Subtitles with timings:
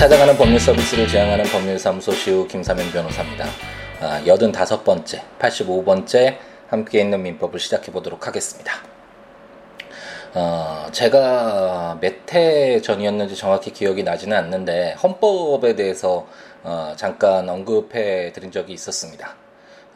[0.00, 3.44] 찾아가는 법률 서비스를 지향하는 법률사무소 시우 김사면 변호사입니다.
[4.00, 6.38] 아, 85번째, 85번째
[6.68, 8.72] 함께 있는 민법을 시작해 보도록 하겠습니다.
[10.32, 16.26] 어, 제가 몇 해 전이었는지 정확히 기억이 나지는 않는데 헌법에 대해서
[16.62, 19.34] 어, 잠깐 언급해 드린 적이 있었습니다.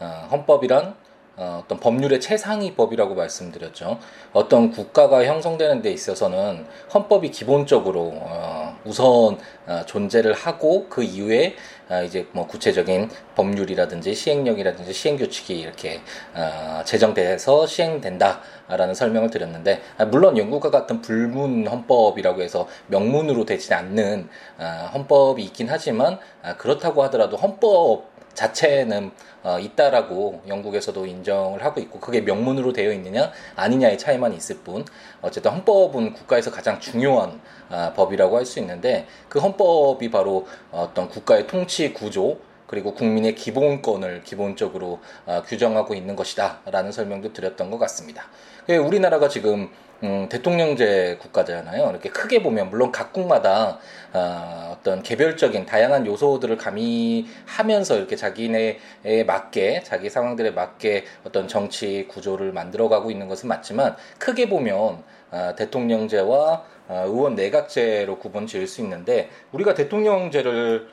[0.00, 0.96] 어, 헌법이란
[1.36, 3.98] 어, 어떤 법률의 최상위 법이라고 말씀드렸죠.
[4.32, 11.56] 어떤 국가가 형성되는 데 있어서는 헌법이 기본적으로 어, 우선 어, 존재를 하고 그 이후에
[11.88, 16.00] 어, 이제 뭐 구체적인 법률이라든지 시행령이라든지 시행규칙이 이렇게
[16.34, 24.28] 어, 제정돼서 시행된다라는 설명을 드렸는데 아, 물론 영국과 같은 불문 헌법이라고 해서 명문으로 되지 않는
[24.58, 29.12] 어, 헌법이 있긴 하지만 아, 그렇다고 하더라도 헌법 자체는
[29.44, 34.84] 어, 있다라고 영국에서도 인정을 하고 있고 그게 명문으로 되어 있느냐 아니냐의 차이만 있을 뿐
[35.20, 37.40] 어쨌든 헌법은 국가에서 가장 중요한
[37.70, 43.34] 어, 법이라고 할 수 있는데 그 헌 법이 바로 어떤 국가의 통치 구조 그리고 국민의
[43.34, 48.24] 기본권을 기본적으로 어, 규정하고 있는 것이다라는 설명도 드렸던 것 같습니다.
[48.68, 49.68] 예, 우리나라가 지금
[50.02, 51.88] 음, 대통령제 국가잖아요.
[51.90, 53.78] 이렇게 크게 보면 물론 각 국마다
[54.12, 62.52] 어, 어떤 개별적인 다양한 요소들을 가미하면서 이렇게 자기네에 맞게 자기 상황들에 맞게 어떤 정치 구조를
[62.52, 69.30] 만들어가고 있는 것은 맞지만 크게 보면 어, 대통령제와 어, 의원 내각제로 구분 지을 수 있는데
[69.52, 70.88] 우리가 대통령제를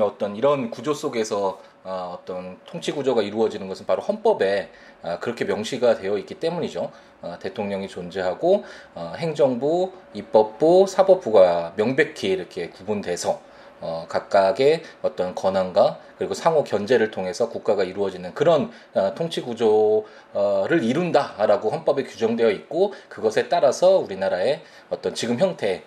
[0.00, 4.70] 어떤 이런 구조 속에서 어, 어떤 통치 구조가 이루어지는 것은 바로 헌법에
[5.02, 6.92] 어, 그렇게 명시가 되어 있기 때문이죠.
[7.22, 8.64] 어, 대통령이 존재하고
[8.94, 13.40] 어, 행정부, 입법부, 사법부가 명백히 이렇게 구분돼서
[13.80, 21.70] 어, 각각의 어떤 권한과 그리고 상호 견제를 통해서 국가가 이루어지는 그런 어, 통치 구조를 이룬다라고
[21.70, 24.60] 헌법에 규정되어 있고 그것에 따라서 우리나라의
[24.90, 25.84] 어떤 지금 형태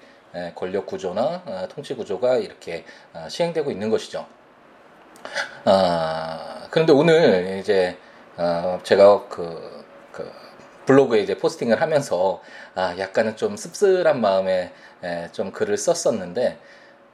[0.55, 4.25] 권력 구조나 어, 통치 구조가 이렇게 어, 시행되고 있는 것이죠.
[5.65, 7.97] 아, 그런데 오늘 이제
[8.37, 10.31] 어, 제가 그, 그
[10.85, 12.41] 블로그에 이제 포스팅을 하면서
[12.75, 14.71] 아, 약간은 좀 씁쓸한 마음에
[15.03, 16.57] 에, 좀 글을 썼었는데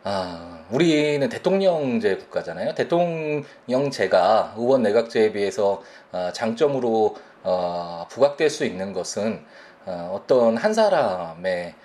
[0.03, 2.75] 아, 우리는 대통령제 국가잖아요.
[2.75, 5.81] 대통령제가 의원 내각제에 비해서
[6.12, 9.44] 어, 장점으로 어, 부각될 수 있는 것은
[9.85, 11.75] 어, 어떤 한 사람의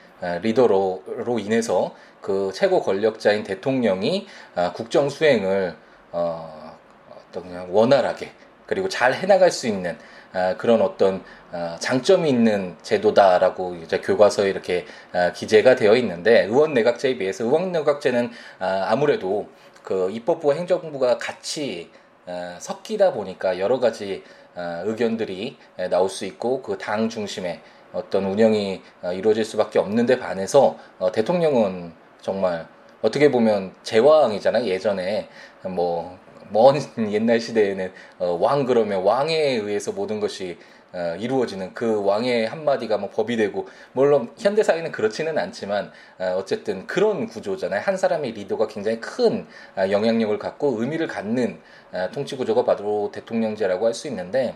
[0.42, 1.02] 리더로
[1.40, 5.74] 인해서 그 최고 권력자인 대통령이 아, 국정 수행을
[6.12, 6.76] 어,
[7.10, 8.32] 어떤 그냥 원활하게
[8.66, 9.98] 그리고 잘 해나갈 수 있는
[10.32, 16.72] 아, 그런 어떤 아, 장점이 있는 제도다라고 이제 교과서에 이렇게 아, 기재가 되어 있는데 의원
[16.74, 19.48] 내각제에 비해서 의원 내각제는 아, 아무래도
[19.82, 21.90] 그 입법부와 행정부가 같이
[22.26, 24.22] 아, 섞이다 보니까 여러 가지
[24.54, 25.56] 아, 의견들이
[25.90, 27.60] 나올 수 있고 그 당 중심의
[27.92, 32.66] 어떤 운영이 아, 이루어질 수밖에 없는데 반해서 어, 대통령은 정말
[33.02, 34.64] 어떻게 보면 제왕이잖아요.
[34.64, 35.28] 예전에
[35.64, 36.76] 뭐 먼
[37.12, 40.58] 옛날 시대에는 어, 왕 그러면 왕에 의해서 모든 것이
[40.92, 46.86] 어, 이루어지는 그 왕의 한마디가 뭐 법이 되고 물론 현대 사회는 그렇지는 않지만 어, 어쨌든
[46.86, 47.80] 그런 구조잖아요.
[47.80, 49.46] 한 사람의 리더가 굉장히 큰
[49.76, 51.58] 어, 영향력을 갖고 의미를 갖는
[51.92, 54.54] 어, 통치 구조가 바로 대통령제라고 할 수 있는데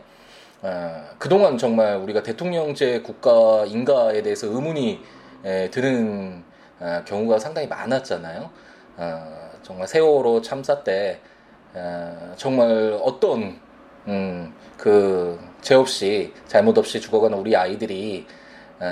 [0.63, 5.01] 어, 그동안 정말 우리가 대통령제 국가인가에 대해서 의문이
[5.45, 6.43] 에, 드는
[6.81, 8.51] 어, 경우가 상당히 많았잖아요.
[8.99, 11.21] 어, 정말 세월호 참사 때
[11.75, 13.59] 어, 정말 어떤
[14.09, 18.27] 음, 그죄 없이 잘못 없이 죽어가는 우리 아이들이
[18.81, 18.87] 에,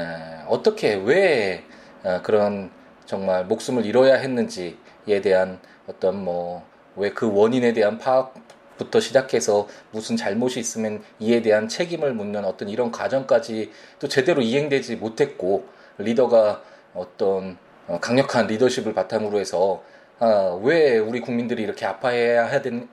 [0.49, 1.65] 어떻게 왜
[2.03, 2.71] 어, 그런
[3.07, 5.59] 정말 목숨을 잃어야 했는지에 대한
[5.89, 6.63] 어떤 뭐
[6.97, 8.35] 왜 그 원인에 대한 파악
[8.79, 14.97] 부터 시작해서 무슨 잘못이 있으면 이에 대한 책임을 묻는 어떤 이런 과정까지 또 제대로 이행되지
[14.97, 15.67] 못했고
[15.99, 16.63] 리더가
[16.95, 17.57] 어떤 어,
[18.01, 19.83] 강력한 리더십을 바탕으로 해서
[20.21, 22.47] 아, 왜 우리 국민들이 이렇게 아파해야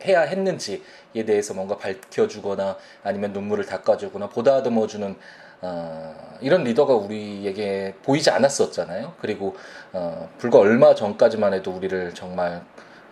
[0.03, 5.15] 해야 했는지에 대해서 뭔가 밝혀주거나 아니면 눈물을 닦아주거나 보다듬어주는
[5.61, 9.13] 어, 이런 리더가 우리에게 보이지 않았었잖아요.
[9.21, 9.55] 그리고
[9.93, 12.63] 어, 불과 얼마 전까지만 해도 우리를 정말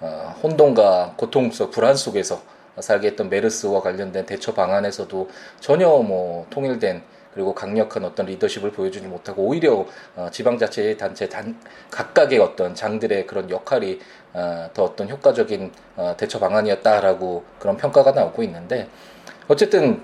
[0.01, 2.41] 어, 혼돈과 고통 속 불안 속에서
[2.79, 5.29] 살게 했던 메르스와 관련된 대처 방안에서도
[5.59, 7.03] 전혀 뭐 통일된
[7.33, 9.85] 그리고 강력한 어떤 리더십을 보여주지 못하고 오히려
[10.15, 11.59] 어, 지방자치 단체 단
[11.91, 13.99] 각각의 어떤 장들의 그런 역할이
[14.33, 18.87] 어, 더 어떤 효과적인 어, 대처 방안이었다라고 그런 평가가 나오고 있는데
[19.47, 20.01] 어쨌든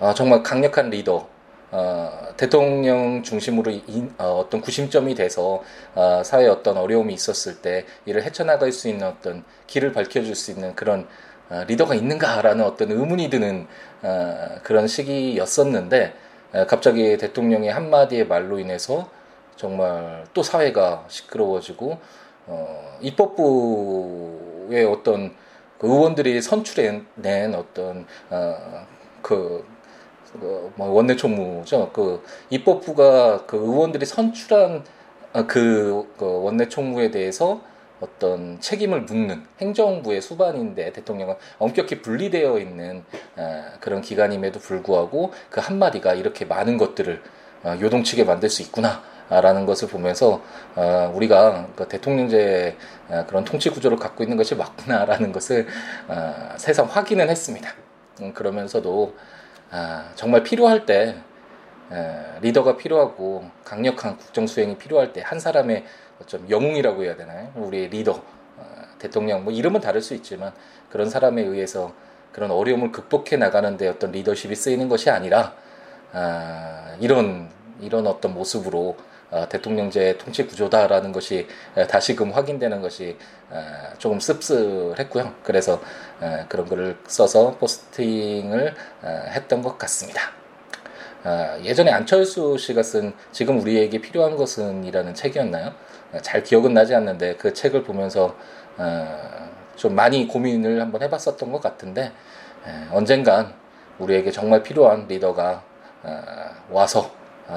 [0.00, 1.28] 어, 정말 강력한 리더
[1.70, 5.62] 어, 대통령 중심으로 인, 어, 어떤 구심점이 돼서
[5.94, 10.74] 어, 사회에 어떤 어려움이 있었을 때 이를 헤쳐나갈 수 있는 어떤 길을 밝혀줄 수 있는
[10.74, 11.06] 그런 어,
[11.66, 13.66] 리더가 있는가라는 어떤 의문이 드는
[14.02, 16.14] 어, 그런 시기였었는데
[16.54, 19.08] 어, 갑자기 대통령의 한마디의 말로 인해서
[19.56, 21.98] 정말 또 사회가 시끄러워지고
[22.46, 25.34] 어, 입법부의 어떤
[25.78, 28.86] 그 의원들이 선출해낸 어떤 어,
[29.20, 29.64] 그,
[30.32, 31.90] 그뭐 원내 총무죠.
[31.92, 34.84] 그 입법부가 그 의원들이 선출한
[35.32, 37.60] 어, 그, 그 원내 총무에 대해서
[38.02, 43.04] 어떤 책임을 묻는 행정부의 수반인데 대통령은 엄격히 분리되어 있는
[43.36, 47.22] 어, 그런 기관임에도 불구하고 그 한마디가 이렇게 많은 것들을
[47.62, 49.02] 어, 요동치게 만들 수 있구나.
[49.30, 50.42] 라는 것을 보면서
[50.74, 52.76] 어, 우리가 그 대통령제
[53.08, 55.66] 어, 그런 통치 구조를 갖고 있는 것이 맞구나라는 것을
[56.08, 57.72] 어, 새삼 확인은 했습니다.
[58.20, 59.14] 음, 그러면서도
[59.70, 61.16] 아, 정말 필요할 때
[61.90, 65.84] 에, 리더가 필요하고 강력한 국정 수행이 필요할 때 한 사람의
[66.26, 67.50] 좀 영웅이라고 해야 되나요?
[67.54, 68.64] 우리의 리더, 어,
[68.98, 70.52] 대통령 뭐 이름은 다를 수 있지만
[70.90, 71.92] 그런 사람에 의해서
[72.32, 75.54] 그런 어려움을 극복해 나가는데 어떤 리더십이 쓰이는 것이 아니라
[76.12, 78.96] 아, 이런 이런 어떤 모습으로
[79.30, 81.48] 어, 대통령제 통치 구조다라는 것이
[81.88, 83.16] 다시금 확인되는 것이
[83.50, 83.62] 어,
[83.96, 85.34] 조금 씁쓸했고요.
[85.42, 85.80] 그래서
[86.20, 90.32] 어, 그런 글을 써서 포스팅을 어, 했던 것 같습니다.
[91.24, 95.72] 어, 예전에 안철수 씨가 쓴 지금 우리에게 필요한 것은이라는 책이었나요?
[96.12, 98.36] 어, 잘 기억은 나지 않는데 그 책을 보면서
[99.76, 102.12] 좀 많이 고민을 한번 해봤었던 것 같은데
[102.90, 103.54] 언젠간
[103.98, 105.62] 우리에게 정말 필요한 리더가
[106.70, 107.10] 와서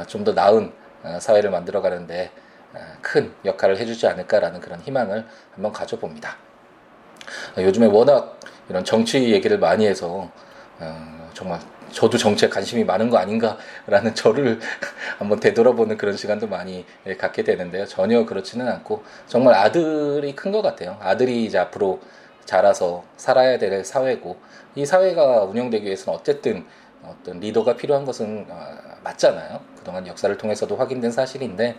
[0.08, 0.72] 좀더 나은
[1.04, 2.32] 어, 사회를 만들어가는데
[2.74, 6.36] 어, 큰 역할을 해주지 않을까라는 그런 희망을 한번 가져봅니다.
[7.58, 10.30] 어, 요즘에 워낙 이런 정치 얘기를 많이 해서
[11.34, 11.60] 정말
[11.96, 14.60] 저도 정치에 관심이 많은 거 아닌가라는 저를
[15.18, 17.86] 한번 되돌아보는 그런 시간도 많이 예, 갖게 되는데요.
[17.86, 20.98] 전혀 그렇지는 않고 정말 아들이 큰 것 같아요.
[21.02, 22.00] 아들이 이제 앞으로
[22.46, 24.38] 자라서 살아야 될 사회고
[24.76, 26.66] 이 사회가 운영되기 위해서는 어쨌든
[27.04, 28.46] 어떤 리더가 필요한 것은
[29.04, 29.60] 맞잖아요.
[29.78, 31.76] 그동안 역사를 통해서도 확인된 사실인데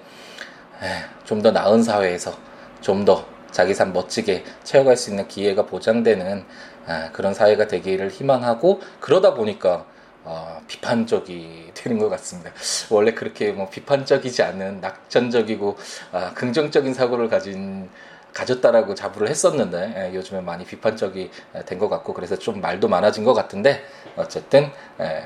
[1.24, 2.32] 좀 더 나은 사회에서
[2.80, 6.44] 좀더 자기 삶 멋지게 채워갈 수 있는 기회가 보장되는
[6.86, 9.84] 아, 그런 사회가 되기를 희망하고 그러다 보니까
[10.28, 12.50] 어, 비판적이 되는 것 같습니다.
[12.90, 15.76] 원래 그렇게 뭐 비판적이지 않은 낙천적이고
[16.11, 17.88] 아, 긍정적인 사고를 가진
[18.32, 21.31] 가졌다라고 자부를 했었는데 예, 요즘에 많이 비판적이
[21.64, 23.84] 된 것 같고 그래서 좀 말도 많아진 것 같은데
[24.17, 24.70] 어쨌든
[25.00, 25.23] 예,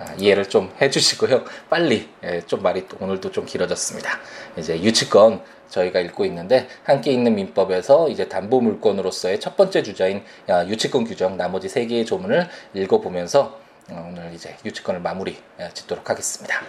[0.00, 1.44] 아, 이해를 좀 해주시고요.
[1.68, 4.18] 빨리 예, 좀 말이 오늘도 좀 길어졌습니다.
[4.56, 10.24] 이제 유치권 저희가 읽고 있는데 함께 있는 민법에서 이제 담보 물건으로서의 첫 번째 주자인
[10.66, 16.60] 유치권 규정 나머지 세 개의 조문을 읽어보면서 어, 오늘 이제 유치권을 마무리 예, 짓도록 하겠습니다.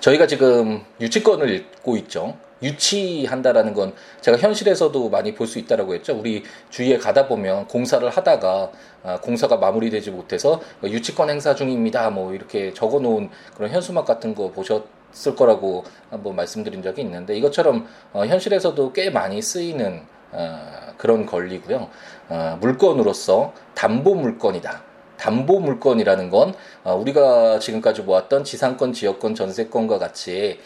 [0.00, 2.36] 저희가 지금 유치권을 읽고 있죠.
[2.62, 6.18] 유치한다라는 건 제가 현실에서도 많이 볼 수 있다라고 했죠.
[6.18, 12.10] 우리 주위에 가다 보면 공사를 하다가 아, 공사가 마무리되지 못해서 유치권 행사 중입니다.
[12.10, 17.86] 뭐 이렇게 적어 놓은 그런 현수막 같은 거 보셨을 거라고 한번 말씀드린 적이 있는데 이것처럼
[18.12, 20.02] 어, 현실에서도 꽤 많이 쓰이는
[20.32, 21.88] 어, 그런 권리고요.
[22.28, 24.93] 어, 물건으로서 담보 물건이다.
[25.16, 30.58] 담보 물건이라는 건 우리가 지금까지 모았던 지상권, 지역권, 전세권과 같이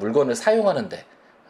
[0.00, 1.04] 물건을 사용하는데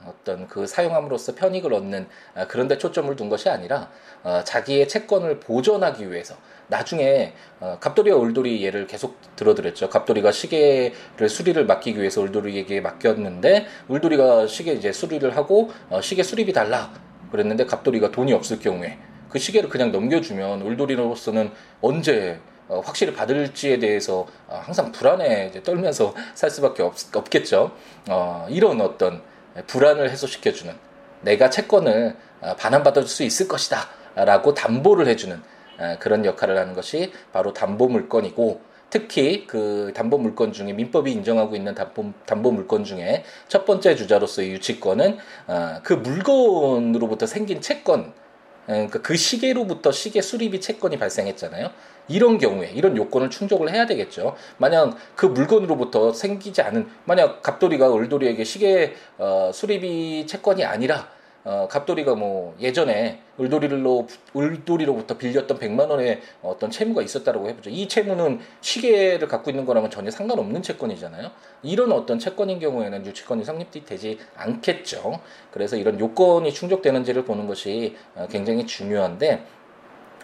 [0.07, 3.91] 어떤 그 사용함으로써 편익을 얻는 아, 그런 데 초점을 둔 것이 아니라
[4.23, 6.37] 어, 자기의 채권을 보존하기 위해서
[6.69, 9.91] 나중에 어, 갑돌이와 울돌이 예를 계속 들어드렸죠.
[9.91, 16.53] 갑돌이가 시계를 수리를 맡기기 위해서 울돌이에게 맡겼는데 울돌이가 시계 이제 수리를 하고 어, 시계 수리비
[16.53, 16.93] 달라
[17.31, 18.99] 그랬는데 갑돌이가 돈이 없을 경우에
[19.31, 26.51] 그 시계를 그냥 넘겨주면 울돌이로서는 언제 어, 확실히 받을지에 대해서 어, 항상 불안에 떨면서 살
[26.51, 27.73] 수밖에 없, 없겠죠.
[28.09, 29.23] 어, 이런 어떤
[29.67, 30.73] 불안을 해소시켜주는
[31.23, 35.43] 내가 채권을 어, 반환받을 수 있을 것이다 라고 담보를 해주는
[35.79, 38.61] 어, 그런 역할을 하는 것이 바로 담보 물건이고
[38.91, 44.51] 특히 그 담보 물건 중에 민법이 인정하고 있는 담보, 담보 물건 중에 첫 번째 주자로서의
[44.51, 48.13] 유치권은 어, 그 물건으로부터 생긴 채권
[48.67, 51.71] 그러니까 그 시계로부터 시계 수리비 채권이 발생했잖아요.
[52.09, 54.37] 이런 경우에 이런 요건을 충족을 해야 되겠죠.
[54.59, 61.09] 만약 그 물건으로부터 생기지 않은 만약 갑돌이가 을돌이에게 시계 어, 수리비 채권이 아니라
[61.45, 64.07] 어, 갑돌이가 뭐 예전에 을돌이로
[64.37, 67.71] 을돌이로부터 빌렸던 100만 원의 어떤 채무가 있었다라고 해보죠.
[67.71, 71.31] 이 채무는 시계를 갖고 있는 거랑은 전혀 상관없는 채권이잖아요.
[71.63, 75.21] 이런 어떤 채권인 경우에는 유치권이 성립되지 않겠죠.
[75.51, 79.45] 그래서 이런 요건이 충족되는지를 보는 것이 어, 굉장히 중요한데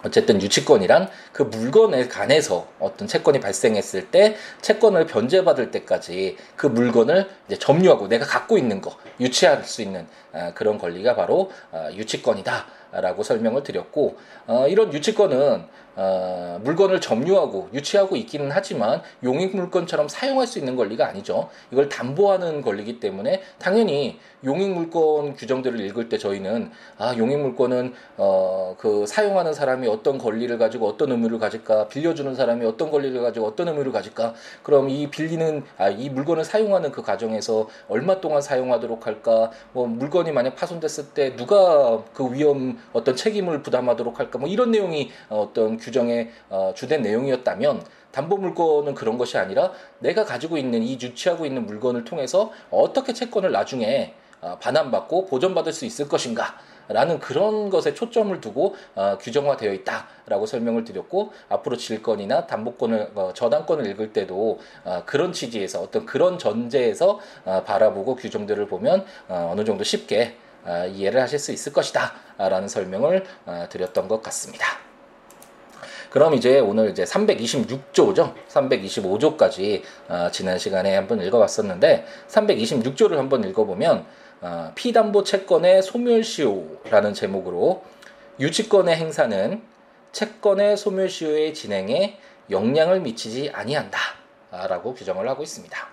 [0.06, 7.58] 어쨌든 유치권이란 그 물건에 관해서 어떤 채권이 발생했을 때 채권을 변제받을 때까지 그 물건을 이제
[7.58, 12.66] 점유하고 내가 갖고 있는 거 유치할 수 있는 아, 그런 권리가 바로 아, 유치권이다
[13.00, 20.46] 라고 설명을 드렸고 어, 이런 유치권은 어, 물건을 점유하고 유치하고 있기는 하지만 용익 물건처럼 사용할
[20.46, 21.48] 수 있는 권리가 아니죠.
[21.72, 28.76] 이걸 담보하는 권리이기 때문에 당연히 용익 물건 규정들을 읽을 때 저희는 아 용익 물건은 어,
[28.78, 33.68] 그 사용하는 사람이 어떤 권리를 가지고 어떤 의무를 가질까 빌려주는 사람이 어떤 권리를 가지고 어떤
[33.68, 39.50] 의무를 가질까 그럼 이 빌리는 아 이 물건을 사용하는 그 과정에서 얼마 동안 사용하도록 할까
[39.72, 45.10] 뭐 물건이 만약 파손됐을 때 누가 그 위험 어떤 책임을 부담하도록 할까 뭐 이런 내용이
[45.28, 51.44] 어떤 규정의 어, 주된 내용이었다면 담보 물건은 그런 것이 아니라 내가 가지고 있는 이 유치하고
[51.44, 56.56] 있는 물건을 통해서 어떻게 채권을 나중에 어, 반환받고 보존받을 수 있을 것인가
[56.88, 63.86] 라는 그런 것에 초점을 두고 어, 규정화되어 있다라고 설명을 드렸고 앞으로 질권이나 담보권을 어, 저당권을
[63.86, 69.82] 읽을 때도 어, 그런 취지에서 어떤 그런 전제에서 어, 바라보고 규정들을 보면 어, 어느 정도
[69.82, 70.45] 쉽게 어,
[70.92, 74.66] 이해를 하실 수 있을 것이다 라는 설명을 어, 드렸던 것 같습니다.
[76.10, 78.34] 그럼 이제 오늘 이제 326조죠.
[78.48, 84.06] 325조까지 어, 지난 시간에 한번 읽어봤었는데 326조를 한번 읽어보면
[84.40, 87.84] 어, 피담보 채권의 소멸시효라는 제목으로
[88.38, 89.62] 유치권의 행사는
[90.12, 92.18] 채권의 소멸시효의 진행에
[92.50, 95.88] 영향을 미치지 아니한다라고 규정을 하고 있습니다.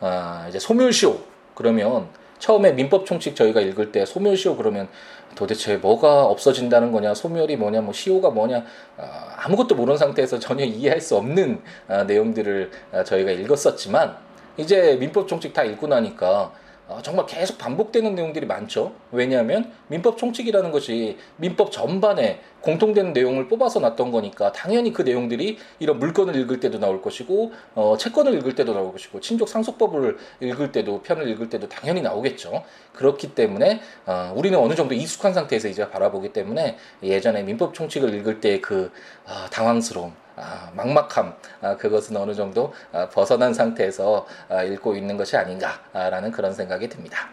[0.00, 1.18] 어, 이제 소멸시효
[1.54, 4.88] 그러면 처음에 민법 총칙 저희가 읽을 때 소멸시효 그러면
[5.34, 8.64] 도대체 뭐가 없어진다는 거냐, 소멸이 뭐냐, 뭐 시효가 뭐냐
[8.96, 14.16] 아, 아무것도 모르는 상태에서 전혀 이해할 수 없는 아, 내용들을 아, 저희가 읽었었지만
[14.56, 16.52] 이제 민법 총칙 다 읽고 나니까
[16.88, 18.92] 어, 정말 계속 반복되는 내용들이 많죠.
[19.10, 25.98] 왜냐하면 민법 총칙이라는 것이 민법 전반에 공통된 내용을 뽑아서 놨던 거니까 당연히 그 내용들이 이런
[25.98, 31.02] 물건을 읽을 때도 나올 것이고 어, 채권을 읽을 때도 나올 것이고 친족 상속법을 읽을 때도
[31.02, 32.62] 편을 읽을 때도 당연히 나오겠죠.
[32.92, 38.40] 그렇기 때문에 어, 우리는 어느 정도 익숙한 상태에서 이제 바라보기 때문에 예전에 민법 총칙을 읽을
[38.40, 38.92] 때그
[39.26, 40.25] 어, 당황스러움 아,
[40.72, 46.88] 막막함 아, 그것은 어느 정도 아, 벗어난 상태에서 아, 읽고 있는 것이 아닌가라는 그런 생각이
[46.88, 47.30] 듭니다.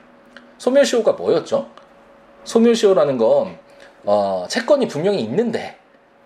[0.58, 1.70] 소멸시효가 뭐였죠?
[2.46, 3.58] 소멸시효라는 건
[4.06, 5.78] 어, 채권이 분명히 있는데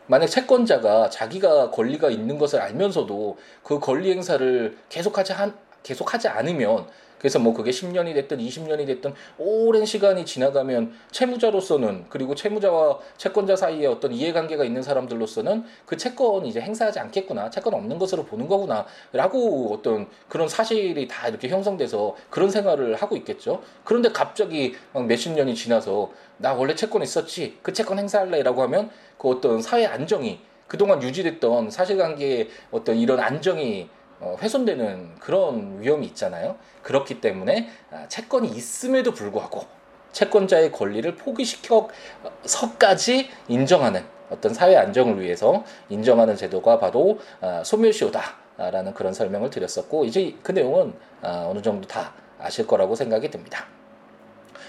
[0.08, 6.88] 만약 채권자가 자기가 권리가 있는 것을 알면서도 그 권리 행사를 계속하지 한, 계속하지 않으면
[7.20, 13.88] 그래서 뭐 그게 10년이 됐든 20년이 됐든 오랜 시간이 지나가면 채무자로서는 그리고 채무자와 채권자 사이에
[13.88, 19.74] 어떤 이해관계가 있는 사람들로서는 그 채권 이제 행사하지 않겠구나 채권 없는 것으로 보는 거구나 라고
[19.74, 23.62] 어떤 그런 사실이 다 이렇게 형성돼서 그런 생활을 하고 있겠죠.
[23.84, 29.30] 그런데 갑자기 몇십 년이 지나서 나 원래 채권 있었지 그 채권 행사할래 라고 하면 그
[29.30, 36.58] 어떤 사회 안정이 그동안 유지됐던 사실관계의 어떤 이런 안정이 어, 훼손되는 그런 위험이 있잖아요.
[36.82, 39.66] 그렇기 때문에 아, 채권이 있음에도 불구하고
[40.12, 49.50] 채권자의 권리를 포기시켜서까지 인정하는 어떤 사회 안정을 위해서 인정하는 제도가 바로 아, 소멸시효다라는 그런 설명을
[49.50, 53.66] 드렸었고 이제 그 내용은 아, 어느 정도 다 아실 거라고 생각이 듭니다.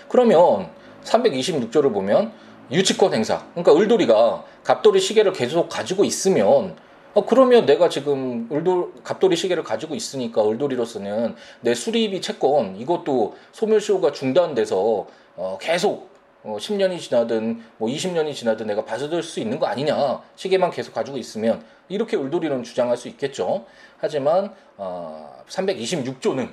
[0.09, 0.71] 그러면
[1.05, 2.33] 326조를 보면
[2.71, 6.77] 유치권 행사, 그러니까 을돌이가 갑돌이 시계를 계속 가지고 있으면
[7.15, 14.13] 어, 그러면 내가 지금 을돌, 갑돌이 시계를 가지고 있으니까 을돌이로서는 내 수리비 채권 이것도 소멸시효가
[14.13, 16.11] 중단돼서 어, 계속
[16.45, 21.19] 어, 10년이 지나든 뭐 20년이 지나든 내가 받아들 수 있는 거 아니냐 시계만 계속 가지고
[21.19, 23.65] 있으면 이렇게 을돌이는 주장할 수 있겠죠.
[23.99, 26.49] 하지만 어, 326조는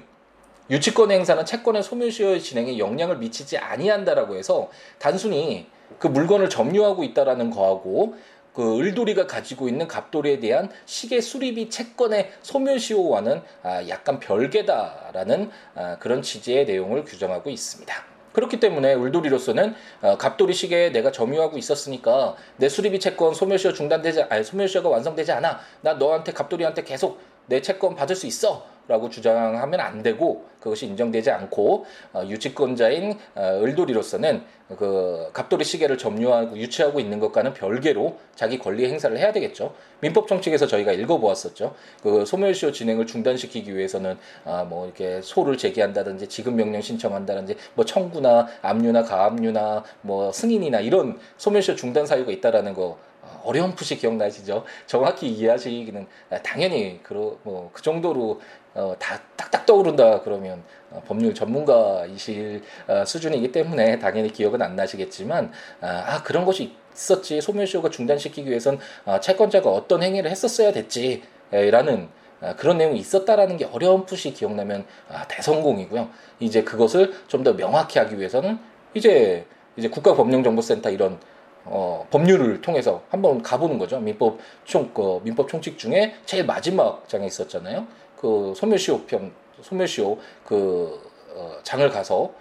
[0.69, 5.67] 유치권 행사는 채권의 소멸시효의 진행에 영향을 미치지 아니한다라고 해서 단순히
[5.99, 8.15] 그 물건을 점유하고 있다라는 거하고
[8.55, 16.21] 그 을돌이가 가지고 있는 갑돌이에 대한 시계 수리비 채권의 소멸시효와는 아, 약간 별개다라는 아, 그런
[16.21, 17.93] 취지의 내용을 규정하고 있습니다.
[18.31, 24.43] 그렇기 때문에 울돌이로서는 어, 갑돌이 시계에 내가 점유하고 있었으니까 내 수리비 채권 소멸시효 중단되지 아니
[24.43, 30.03] 소멸시효가 완성되지 않아 나 너한테 갑돌이한테 계속 내 채권 받을 수 있어 라고 주장하면 안
[30.03, 34.43] 되고 그것이 인정되지 않고 어, 유치권자인 어, 을돌이로서는
[34.79, 39.75] 그 갑돌이 시계를 점유하고 유치하고 있는 것과는 별개로 자기 권리 행사를 해야 되겠죠.
[39.99, 41.75] 민법 정책에서 저희가 읽어보았었죠.
[42.01, 48.47] 그 소멸시효 진행을 중단시키기 위해서는 아, 뭐 이렇게 소를 제기한다든지 지급 명령 신청한다든지 뭐 청구나
[48.63, 52.97] 압류나 가압류나 뭐 승인이나 이런 소멸시효 중단 사유가 있다라는 거
[53.43, 54.65] 어려운 푸시 기억나시죠?
[54.87, 56.07] 정확히 이해하시기는
[56.43, 58.41] 당연히 그, 뭐, 그 정도로
[58.75, 65.51] 어, 다 딱딱 떠오른다 그러면 어, 법률 전문가이실 어, 수준이기 때문에 당연히 기억은 안 나시겠지만
[65.81, 72.09] 아, 아 그런 것이 있었지 소멸시효가 중단시키기 위해선 아, 채권자가 어떤 행위를 했었어야 됐지라는
[72.41, 76.09] 아, 그런 내용이 있었다라는 게 어렴풋이 기억나면 아, 대성공이고요.
[76.39, 78.57] 이제 그것을 좀 더 명확히 하기 위해서는
[78.93, 79.45] 이제
[79.77, 81.19] 이제 국가법령정보센터 이런
[81.65, 83.99] 어, 법률을 통해서 한번 가보는 거죠.
[83.99, 87.87] 민법 총, 그 민법 총칙 중에 제일 마지막 장에 있었잖아요.
[88.25, 90.99] 그 소멸시효 편, 소멸시효 그
[91.35, 92.31] 어, 장을 가서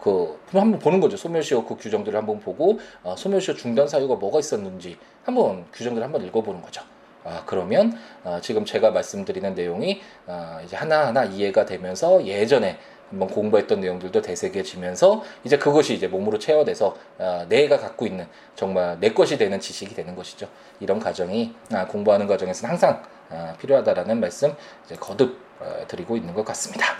[0.00, 1.18] 그 한번 보는 거죠.
[1.18, 6.62] 소멸시효 그 규정들을 한번 보고 어, 소멸시효 중단 사유가 뭐가 있었는지 한번 규정들을 한번 읽어보는
[6.62, 6.82] 거죠.
[7.24, 12.78] 아, 그러면 어, 지금 제가 말씀드리는 내용이 어, 이제 하나하나 이해가 되면서 예전에
[13.10, 19.10] 한번 공부했던 내용들도 되새겨지면서 이제 그것이 이제 몸으로 체화돼서 어, 내가 갖고 있는 정말 내
[19.10, 20.48] 것이 되는 지식이 되는 것이죠.
[20.80, 23.13] 이런 과정이 아, 공부하는 과정에서는 항상 아,
[23.58, 24.54] 필요하다라는 말씀
[25.00, 26.96] 거듭 어, 드리고 있는 것 같습니다.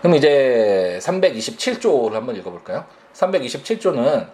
[0.00, 2.84] 그럼 이제 327조를 한번 읽어볼까요?
[3.14, 4.28] 327조는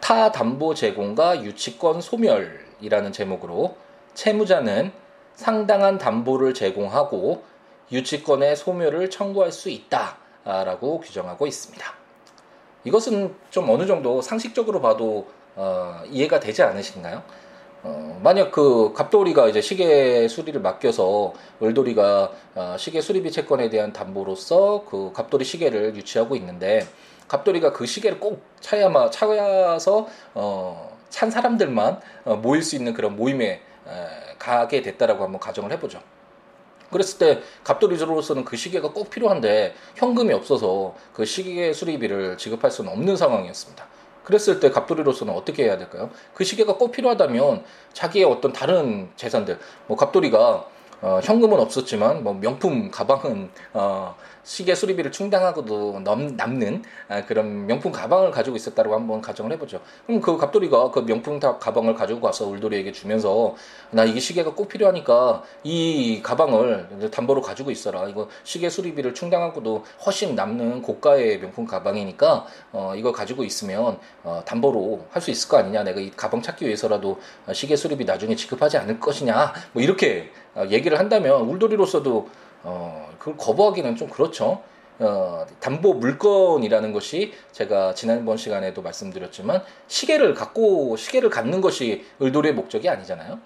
[0.00, 3.76] 타 담보 제공과 유치권 소멸이라는 제목으로
[4.14, 4.92] 채무자는
[5.34, 7.44] 상당한 담보를 제공하고
[7.92, 11.94] 유치권의 소멸을 청구할 수 있다라고 규정하고 있습니다.
[12.84, 17.22] 이것은 좀 어느 정도 상식적으로 봐도 어, 이해가 되지 않으신가요?
[17.84, 24.84] 어, 만약 그 갑돌이가 이제 시계 수리를 맡겨서 을돌이가 어, 시계 수리비 채권에 대한 담보로서
[24.88, 26.86] 그 갑돌이 시계를 유치하고 있는데
[27.26, 33.46] 갑돌이가 그 시계를 꼭 차야마 차야서 어, 찬 사람들만 어, 모일 수 있는 그런 모임에
[33.46, 33.60] 에,
[34.38, 36.00] 가게 됐다라고 한번 가정을 해보죠.
[36.92, 43.16] 그랬을 때 갑돌이로서는 그 시계가 꼭 필요한데 현금이 없어서 그 시계 수리비를 지급할 수는 없는
[43.16, 43.86] 상황이었습니다.
[44.24, 46.10] 그랬을 때 갑돌이로서는 어떻게 해야 될까요?
[46.34, 50.66] 그 시계가 꼭 필요하다면 자기의 어떤 다른 재산들, 뭐 갑돌이가
[51.02, 54.14] 어, 현금은 없었지만 뭐 명품 가방은 어,
[54.44, 59.80] 시계 수리비를 충당하고도 넘, 남는 아, 그런 명품 가방을 가지고 있었다고 한번 가정을 해보죠.
[60.06, 63.54] 그럼 그 갑돌이가 그 명품 가방을 가지고 가서 울돌이에게 주면서
[63.90, 68.08] 나 이게 시계가 꼭 필요하니까 이 가방을 담보로 가지고 있어라.
[68.08, 75.06] 이거 시계 수리비를 충당하고도 훨씬 남는 고가의 명품 가방이니까 어, 이거 가지고 있으면 어, 담보로
[75.10, 75.84] 할 수 있을 거 아니냐.
[75.84, 77.20] 내가 이 가방 찾기 위해서라도
[77.52, 79.52] 시계 수리비 나중에 지급하지 않을 것이냐.
[79.72, 82.28] 뭐 이렇게 어, 얘기를 한다면 울돌이로서도
[82.62, 84.62] 어, 그걸 거부하기는 좀 그렇죠.
[84.98, 92.88] 어, 담보 물건이라는 것이 제가 지난번 시간에도 말씀드렸지만 시계를 갖고 시계를 갖는 것이 을돌이의 목적이
[92.88, 93.38] 아니잖아요.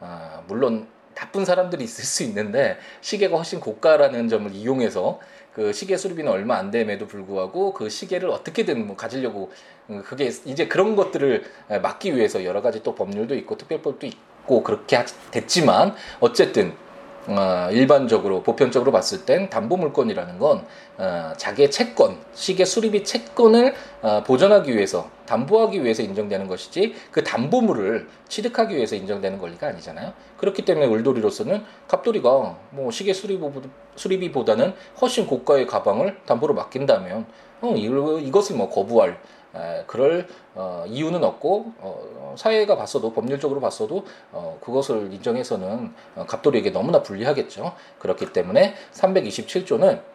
[0.00, 5.20] 아, 물론 나쁜 사람들이 있을 수 있는데 시계가 훨씬 고가라는 점을 이용해서
[5.52, 9.52] 그 시계 수리비는 얼마 안 됨에도 불구하고 그 시계를 어떻게든 뭐 가지려고
[9.90, 11.44] 음, 그게 이제 그런 것들을
[11.82, 16.74] 막기 위해서 여러 가지 또 법률도 있고 특별법도 있고 그렇게 됐지만 어쨌든
[17.26, 20.64] 어, 일반적으로 보편적으로 봤을 땐 담보 물건이라는 건
[20.98, 28.08] 어, 자기의 채권, 시계 수리비 채권을 어, 보존하기 위해서 담보하기 위해서 인정되는 것이지 그 담보물을
[28.28, 30.12] 취득하기 위해서 인정되는 권리가 아니잖아요.
[30.36, 37.26] 그렇기 때문에 울돌이로서는 갑돌이가 뭐 시계 수리비, 보다는 훨씬 고가의 가방을 담보로 맡긴다면
[37.62, 39.18] 어, 이것을 뭐 거부할
[39.86, 47.02] 그럴 어, 이유는 없고 어, 사회가 봤어도 법률적으로 봤어도 어, 그것을 인정해서는 어, 갑돌이에게 너무나
[47.02, 47.74] 불리하겠죠.
[47.98, 50.14] 그렇기 때문에 327조는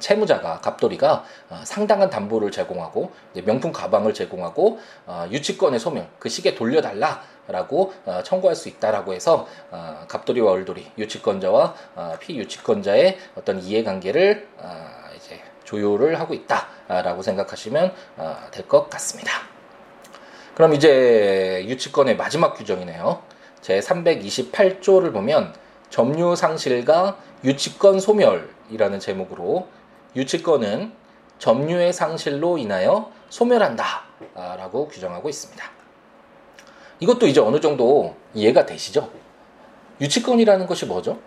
[0.00, 3.12] 채무자가 갑돌이가 어, 상당한 담보를 제공하고
[3.44, 10.04] 명품 가방을 제공하고 어, 유치권의 소멸 그 시계 돌려달라라고 어, 청구할 수 있다라고 해서 어,
[10.08, 18.36] 갑돌이와 얼돌이 유치권자와 어, 피유치권자의 어떤 이해관계를 어, 이제 조율을 하고 있다 라고 생각하시면 어,
[18.50, 19.32] 될것 같습니다.
[20.54, 23.22] 그럼 이제 유치권의 마지막 규정이네요.
[23.60, 25.54] 제 328조를 보면
[25.90, 29.68] 점유 상실과 유치권 소멸이라는 제목으로
[30.14, 30.92] 유치권은
[31.38, 35.64] 점유의 상실로 인하여 소멸한다 라고 규정하고 있습니다.
[37.00, 39.10] 이것도 이제 어느 정도 이해가 되시죠?
[40.00, 41.18] 유치권이라는 것이 뭐죠?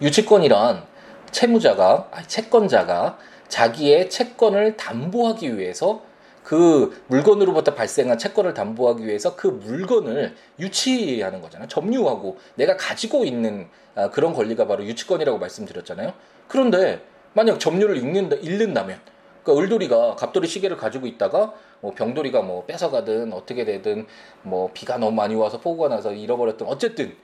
[0.00, 0.84] 유치권이란
[1.30, 6.02] 채무자가 아니 채권자가 자기의 채권을 담보하기 위해서
[6.42, 11.66] 그 물건으로부터 발생한 채권을 담보하기 위해서 그 물건을 유치하는 거잖아요.
[11.66, 16.12] 점유하고 내가 가지고 있는 아, 그런 권리가 바로 유치권이라고 말씀드렸잖아요.
[16.46, 19.00] 그런데 만약 점유를 잃는다, 잃는다면
[19.42, 24.06] 그러니까 을돌이가 갑돌이 시계를 가지고 있다가 뭐 병돌이가 뭐 뺏어가든 어떻게 되든
[24.42, 27.16] 뭐 비가 너무 많이 와서 폭우가 나서 잃어버렸든 어쨌든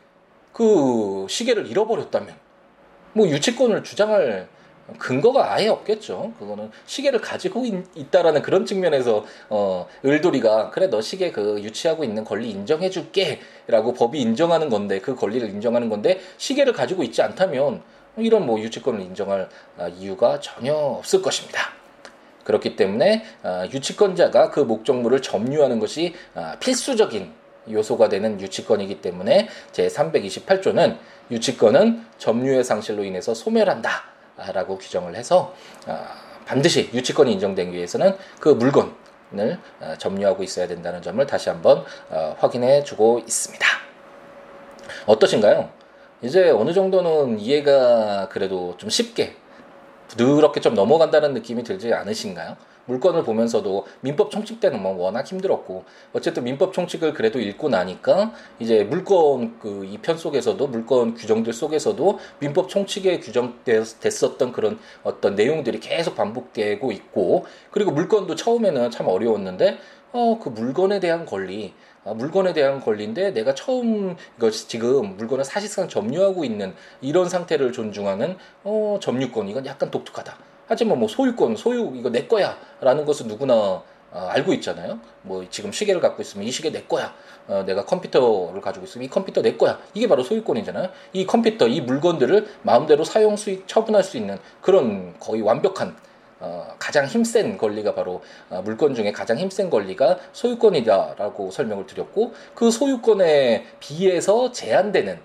[0.53, 2.35] 그 시계를 잃어버렸다면
[3.13, 4.49] 뭐 유치권을 주장할
[4.99, 6.33] 근거가 아예 없겠죠.
[6.39, 12.25] 그거는 시계를 가지고 있, 다라는 그런 측면에서 어 을돌이가 그래 너 시계 그 유치하고 있는
[12.25, 17.83] 권리 인정해줄게라고 법이 인정하는 건데 그 권리를 인정하는 건데 시계를 가지고 있지 않다면
[18.17, 21.73] 이런 뭐 유치권을 인정할 아, 이유가 전혀 없을 것입니다.
[22.45, 27.33] 그렇기 때문에 아, 유치권자가 그 목적물을 점유하는 것이 아, 필수적인
[27.71, 30.99] 요소가 되는 유치권이기 때문에 제 328조는
[31.31, 35.55] 유치권은 점유의 상실로 인해서 소멸한다 라고 규정을 해서
[36.47, 39.59] 반드시 유치권이 인정되기 위해서는 그 물건을
[39.99, 43.67] 점유하고 있어야 된다는 점을 다시 한번 어, 확인해 주고 있습니다.
[45.07, 45.71] 어떠신가요?
[46.23, 49.37] 이제 어느 정도는 이해가 그래도 좀 쉽게
[50.09, 52.57] 부드럽게 좀 넘어간다는 느낌이 들지 않으신가요?
[52.87, 58.85] 물건을 보면서도 민법 총칙 때는 뭐 워낙 힘들었고 어쨌든 민법 총칙을 그래도 읽고 나니까 이제
[58.85, 66.17] 물건 그 이 편 속에서도 물건 규정들 속에서도 민법 총칙에 규정됐었던 그런 어떤 내용들이 계속
[66.17, 69.79] 반복되고 있고 그리고 물건도 처음에는 참 어려웠는데
[70.13, 71.73] 어 그 물건에 대한 권리
[72.05, 78.37] 아, 물건에 대한 권리인데 내가 처음 이거 지금 물건을 사실상 점유하고 있는 이런 상태를 존중하는
[78.65, 80.52] 어 점유권 이건 약간 독특하다.
[80.67, 85.01] 하지만 뭐 소유권 소유 이거 내 거야라는 것은 누구나 어, 알고 있잖아요.
[85.23, 87.15] 뭐 지금 시계를 갖고 있으면 이 시계 내 거야.
[87.49, 89.79] 어, 내가 컴퓨터를 가지고 있으면 이 컴퓨터 내 거야.
[89.95, 90.91] 이게 바로 소유권이잖아요.
[91.15, 95.97] 이 컴퓨터 이 물건들을 마음대로 사용 수익 처분할 수 있는 그런 거의 완벽한
[96.41, 98.21] 어, 가장 힘센 권리가 바로
[98.51, 105.21] 어, 물건 중에 가장 힘센 권리가 소유권이다라고 설명을 드렸고 그 소유권에 비해서 제한되는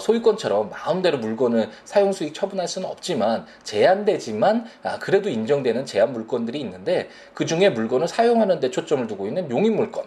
[0.00, 7.08] 소유권처럼 마음대로 물건을 사용 수익 처분할 수는 없지만 제한되지만 아, 그래도 인정되는 제한 물건들이 있는데
[7.34, 10.04] 그 중에 물건을 사용하는 데 초점을 두고 있는 용인 물건.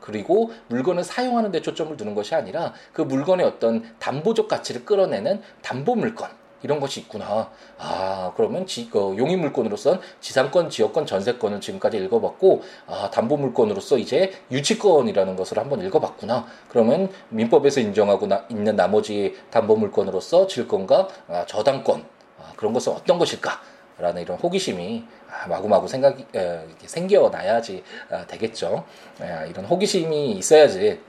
[0.00, 5.94] 그리고 물건을 사용하는 데 초점을 두는 것이 아니라 그 물건의 어떤 담보적 가치를 끌어내는 담보
[5.94, 6.28] 물건
[6.62, 7.50] 이런 것이 있구나.
[7.78, 14.32] 아, 그러면 지, 어, 용인 물건으로선 지상권, 지역권, 전세권을 지금까지 읽어봤고, 아, 담보 물건으로서 이제
[14.50, 16.46] 유치권이라는 것을 한번 읽어봤구나.
[16.68, 22.04] 그러면 민법에서 인정하고 나, 있는 나머지 담보 물건으로서 질권과 아, 저당권,
[22.38, 23.60] 아, 그런 것은 어떤 것일까?
[23.98, 28.84] 라는 이런 호기심이 아, 마구마구 생각이 에, 생겨나야지 아, 되겠죠.
[29.20, 31.00] 에, 이런 호기심이 있어야지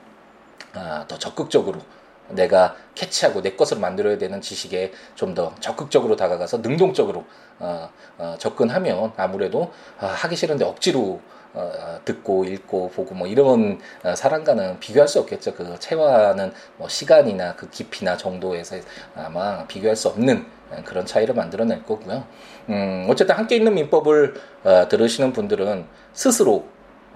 [0.74, 1.80] 아, 더 적극적으로
[2.30, 7.26] 내가 캐치하고 내 것으로 만들어야 되는 지식에 좀 더 적극적으로 다가가서 능동적으로
[7.60, 11.22] 어, 어, 접근하면 아무래도 아, 하기 싫은데 억지로
[11.54, 15.54] 어, 어 듣고 읽고 보고 뭐 이런 어, 사람과는 비교할 수 없겠죠.
[15.54, 18.78] 그 체화는 뭐 시간이나 그 깊이나 정도에서
[19.16, 20.46] 아마 비교할 수 없는
[20.86, 22.26] 그런 차이를 만들어낼 거고요.
[22.70, 24.34] 음, 어쨌든 함께 있는 민법을
[24.64, 26.66] 어, 들으시는 분들은 스스로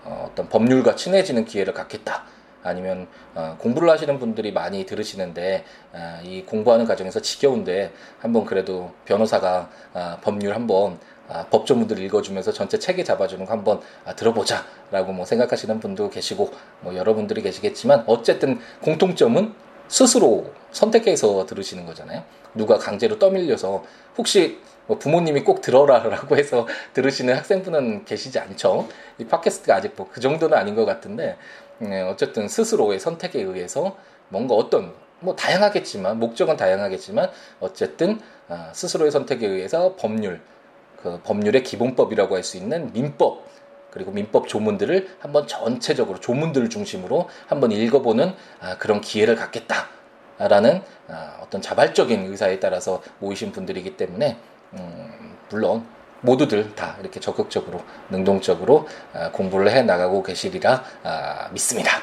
[0.04, 2.26] 어, 어떤 법률과 친해지는 기회를 갖겠다.
[2.68, 9.70] 아니면 어, 공부를 하시는 분들이 많이 들으시는데 어, 이 공부하는 과정에서 지겨운데 한번 그래도 변호사가
[9.94, 11.00] 어, 법률 한번
[11.30, 16.52] 아, 법조문들 읽어주면서 전체 체계 잡아주는 거 한번 아, 들어보자라고 뭐 생각하시는 분도 계시고
[16.82, 19.54] 뭐 여러분들이 계시겠지만 어쨌든 공통점은
[19.90, 22.24] 스스로 선택해서 들으시는 거잖아요.
[22.56, 23.84] 누가 강제로 떠밀려서
[24.18, 28.88] 혹시 뭐 부모님이 꼭 들어라라고 해서 들으시는 학생분은 계시지 않죠.
[29.18, 31.38] 이 팟캐스트가 아직 뭐 그 정도는 아닌 것 같은데 네,
[32.10, 33.96] 어쨌든 스스로의 선택에 의해서
[34.30, 40.42] 뭔가 어떤 뭐 다양하겠지만 목적은 다양하겠지만 어쨌든 아, 스스로의 선택에 의해서 법률
[41.02, 43.46] 그 법률의 기본법이라고 할 수 있는 민법
[43.92, 51.62] 그리고 민법 조문들을 한번 전체적으로 조문들을 중심으로 한번 읽어보는 아, 그런 기회를 갖겠다라는 아, 어떤
[51.62, 54.38] 자발적인 의사에 따라서 모이신 분들이기 때문에
[54.74, 55.86] 음, 물론
[56.22, 62.02] 모두들 다 이렇게 적극적으로 능동적으로 아, 공부를 해 나가고 계시리라 아, 믿습니다.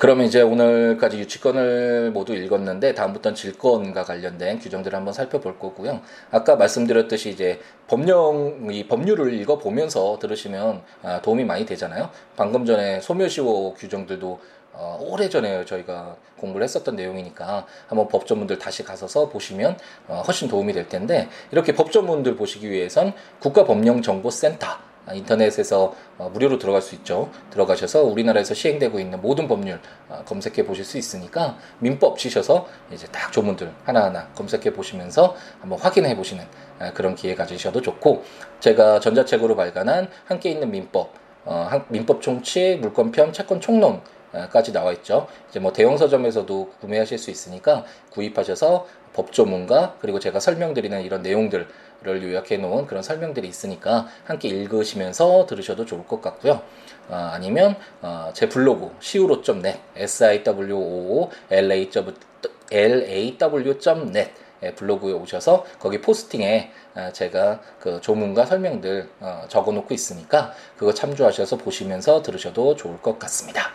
[0.00, 6.00] 그러면 이제 오늘까지 유치권을 모두 읽었는데 다음부터는 질권과 관련된 규정들을 한번 살펴볼 거고요.
[6.30, 12.08] 아까 말씀드렸듯이 이제 법령 이 법률을 읽어 보면서 들으시면 아, 도움이 많이 되잖아요.
[12.34, 14.40] 방금 전에 소멸시효 규정들도
[14.72, 19.76] 어, 오래전에 저희가 공부를 했었던 내용이니까 한번 법조문들 다시 가서서 보시면
[20.08, 26.82] 어, 훨씬 도움이 될 텐데 이렇게 법조문들 보시기 위해선 국가법령정보센터 아, 인터넷에서 어, 무료로 들어갈
[26.82, 27.30] 수 있죠.
[27.50, 33.32] 들어가셔서 우리나라에서 시행되고 있는 모든 법률 어, 검색해 보실 수 있으니까 민법 치셔서 이제 딱
[33.32, 36.44] 조문들 하나하나 검색해 보시면서 한번 확인해 보시는
[36.78, 38.24] 아, 그런 기회 가지셔도 좋고
[38.60, 41.12] 제가 전자책으로 발간한 함께 있는 민법
[41.44, 44.02] 어, 민법 총칙 물권편 채권 총론
[44.50, 45.26] 까지 나와 있죠.
[45.48, 51.66] 이제 뭐 대형 서점에서도 구매하실 수 있으니까 구입하셔서 법조문과 그리고 제가 설명드리는 이런 내용들을
[52.06, 56.62] 요약해 놓은 그런 설명들이 있으니까 함께 읽으시면서 들으셔도 좋을 것 같고요.
[57.08, 64.30] 어, 아니면 어, 제 블로그 siwo.net s i w o o l a w.net
[64.76, 71.56] 블로그에 오셔서 거기 포스팅에 어, 제가 그 조문과 설명들 어, 적어 놓고 있으니까 그거 참조하셔서
[71.56, 73.72] 보시면서 들으셔도 좋을 것 같습니다.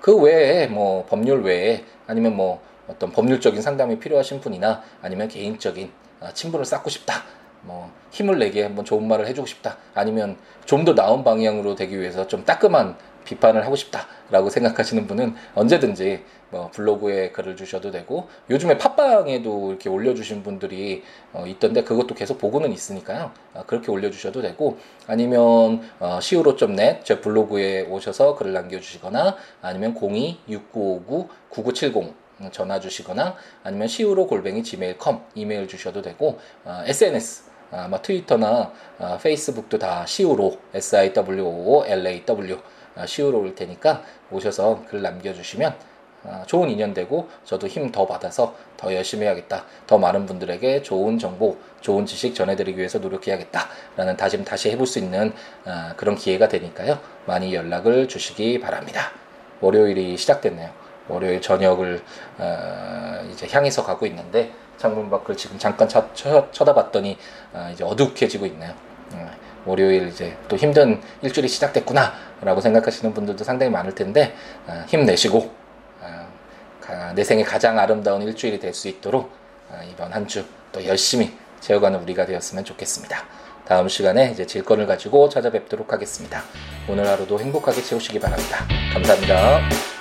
[0.00, 6.32] 그 외에 뭐 법률 외에 아니면 뭐 어떤 법률적인 상담이 필요하신 분이나 아니면 개인적인 아,
[6.32, 7.22] 친분을 쌓고 싶다.
[7.62, 9.76] 뭐 힘을 내게 한번 좋은 말을 해주고 싶다.
[9.94, 16.24] 아니면 좀 더 나은 방향으로 되기 위해서 좀 따끔한 비판을 하고 싶다라고 생각하시는 분은 언제든지
[16.50, 22.72] 뭐 블로그에 글을 주셔도 되고 요즘에 팟빵에도 이렇게 올려주신 분들이 어 있던데 그것도 계속 보고는
[22.72, 32.12] 있으니까요 어 그렇게 올려주셔도 되고 아니면 어 siwo.net 제 블로그에 오셔서 글을 남겨주시거나 아니면 026959-9970
[32.52, 39.78] 전화 주시거나 아니면 siwo 골뱅이 gmail.com 이메일 주셔도 되고 어 SNS 아마 트위터나 어, 페이스북도
[39.78, 42.58] 다 siwo s i w o l a w
[43.06, 45.90] 시우로 올 테니까 오셔서 글 남겨주시면
[46.22, 49.64] 아, 좋은 인연 되고 저도 힘 더 받아서 더 열심히 해야겠다.
[49.86, 55.32] 더 많은 분들에게 좋은 정보, 좋은 지식 전해드리기 위해서 노력해야겠다라는 다짐 다시 해볼 수 있는
[55.64, 56.98] 아, 그런 기회가 되니까요.
[57.26, 59.12] 많이 연락을 주시기 바랍니다.
[59.60, 60.70] 월요일이 시작됐네요.
[61.08, 62.02] 월요일 저녁을
[62.38, 67.18] 어, 이제 향해서 가고 있는데 창문 밖을 지금 잠깐 쳐, 쳐, 쳐다봤더니
[67.52, 68.72] 어, 이제 어둑해지고 있네요.
[69.12, 69.30] 어,
[69.66, 74.34] 월요일 이제 또 힘든 일주일이 시작됐구나라고 생각하시는 분들도 상당히 많을 텐데
[74.66, 75.52] 어, 힘내시고
[76.00, 79.30] 어, 내 생에 가장 아름다운 일주일이 될 수 있도록
[79.68, 83.24] 어, 이번 한 주 또 열심히 채워가는 우리가 되었으면 좋겠습니다.
[83.66, 86.42] 다음 시간에 이제 질권을 가지고 찾아뵙도록 하겠습니다.
[86.88, 88.64] 오늘 하루도 행복하게 채우시기 바랍니다.
[88.94, 89.99] 감사합니다.